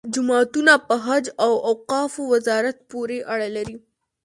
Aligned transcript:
جوماتونه 0.13 0.73
په 0.87 0.95
حج 1.05 1.25
او 1.45 1.53
اوقافو 1.69 2.21
وزارت 2.33 2.77
پورې 2.91 3.17
اړه 3.33 3.47
لري. 3.55 3.75